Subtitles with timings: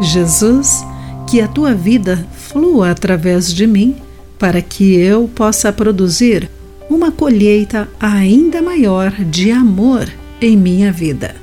[0.00, 0.84] Jesus,
[1.28, 3.96] que a tua vida flua através de mim,
[4.38, 6.50] para que eu possa produzir
[6.90, 10.08] uma colheita ainda maior de amor
[10.40, 11.36] em minha vida.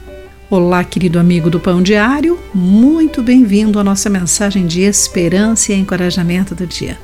[0.49, 6.53] Olá, querido amigo do Pão Diário, muito bem-vindo à nossa mensagem de esperança e encorajamento
[6.53, 6.97] do dia.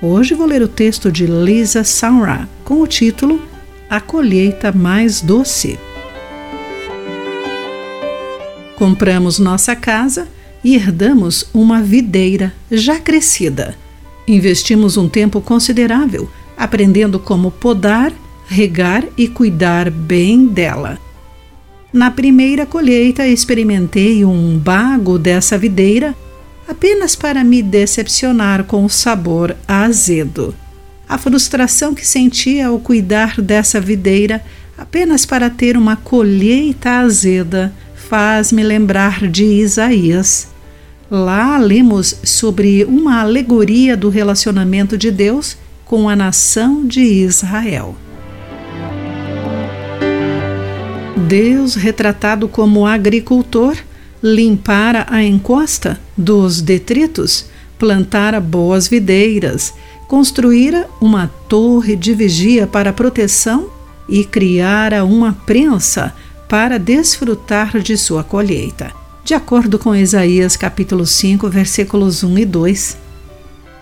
[0.00, 3.42] Hoje vou ler o texto de Lisa Saura com o título
[3.90, 5.78] A Colheita Mais Doce.
[8.76, 10.28] Compramos nossa casa
[10.62, 13.76] e herdamos uma videira já crescida.
[14.26, 16.28] Investimos um tempo considerável
[16.58, 18.12] aprendendo como podar,
[18.48, 20.98] regar e cuidar bem dela.
[21.92, 26.14] Na primeira colheita, experimentei um bago dessa videira
[26.66, 30.54] apenas para me decepcionar com o sabor azedo.
[31.08, 34.44] A frustração que senti ao cuidar dessa videira
[34.76, 37.72] apenas para ter uma colheita azeda
[38.08, 40.48] faz-me lembrar de Isaías.
[41.10, 47.94] Lá lemos sobre uma alegoria do relacionamento de Deus com a nação de Israel.
[51.28, 53.76] Deus, retratado como agricultor,
[54.22, 57.46] limpara a encosta dos detritos,
[57.78, 59.74] plantara boas videiras,
[60.06, 63.68] construíra uma torre de vigia para proteção
[64.08, 66.14] e criara uma prensa
[66.48, 68.90] para desfrutar de sua colheita,
[69.22, 72.96] de acordo com Isaías capítulo 5, versículos 1 e 2.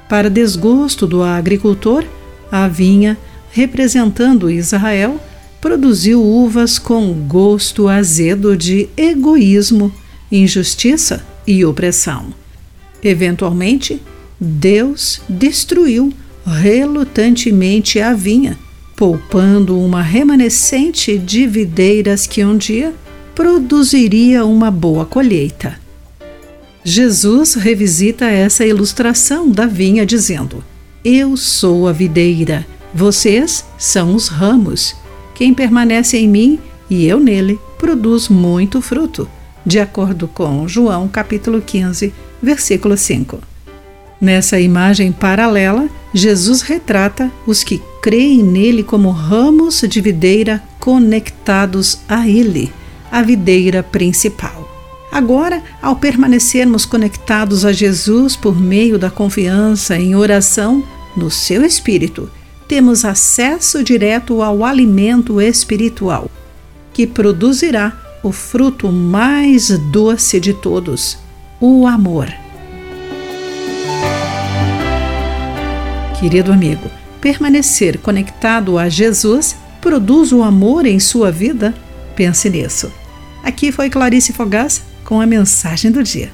[0.09, 2.05] Para desgosto do agricultor,
[2.50, 3.17] a vinha,
[3.53, 5.20] representando Israel,
[5.61, 9.92] produziu uvas com gosto azedo de egoísmo,
[10.31, 12.34] injustiça e opressão.
[13.03, 14.03] Eventualmente,
[14.41, 16.12] Deus destruiu
[16.44, 18.59] relutantemente a vinha
[18.97, 22.95] poupando uma remanescente de videiras que um dia
[23.35, 25.79] produziria uma boa colheita.
[26.83, 30.65] Jesus revisita essa ilustração da vinha dizendo:
[31.05, 34.97] Eu sou a videira, vocês são os ramos.
[35.35, 36.59] Quem permanece em mim
[36.89, 39.29] e eu nele produz muito fruto,
[39.67, 43.39] de acordo com João capítulo 15, versículo 5.
[44.19, 52.28] Nessa imagem paralela, Jesus retrata os que creem nele como ramos de videira conectados a
[52.28, 52.72] ele,
[53.11, 54.71] a videira principal.
[55.11, 60.84] Agora, ao permanecermos conectados a Jesus por meio da confiança em oração
[61.17, 62.31] no seu espírito,
[62.69, 66.31] temos acesso direto ao alimento espiritual,
[66.93, 67.93] que produzirá
[68.23, 71.19] o fruto mais doce de todos,
[71.61, 72.33] o amor.
[76.21, 76.88] Querido amigo,
[77.26, 81.75] permanecer conectado a Jesus produz o amor em sua vida?
[82.14, 82.92] Pense nisso.
[83.42, 86.31] Aqui foi Clarice Fogaça com a mensagem do dia.